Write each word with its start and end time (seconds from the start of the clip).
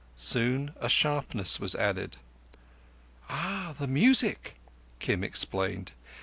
Soon 0.15 0.71
a 0.79 0.89
sharpness 0.89 1.59
was 1.59 1.75
added. 1.75 2.17
"Ah! 3.29 3.75
The 3.77 3.85
music," 3.85 4.55
Kim 4.97 5.23
explained. 5.23 5.91